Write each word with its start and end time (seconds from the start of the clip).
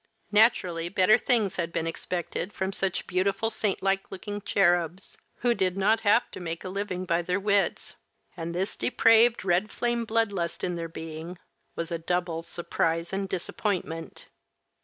Naturally 0.31 0.89
better 0.89 1.19
things 1.19 1.57
had 1.57 1.71
been 1.71 1.85
expected 1.85 2.51
from 2.53 2.73
such 2.73 3.05
beautiful, 3.05 3.51
saint 3.51 3.83
like 3.83 4.09
looking 4.09 4.41
cherubs, 4.41 5.15
who 5.41 5.53
did 5.53 5.77
not 5.77 5.99
have 5.99 6.31
to 6.31 6.39
make 6.39 6.63
a 6.63 6.69
living 6.69 7.05
by 7.05 7.21
their 7.21 7.39
wits, 7.39 7.95
and 8.35 8.55
this 8.55 8.75
depraved, 8.75 9.45
red 9.45 9.69
flame 9.71 10.03
blood 10.05 10.31
lust 10.31 10.63
in 10.63 10.75
their 10.75 10.89
being 10.89 11.37
was 11.75 11.91
a 11.91 11.99
double 11.99 12.41
surprise 12.41 13.13
and 13.13 13.29
disappointment. 13.29 14.25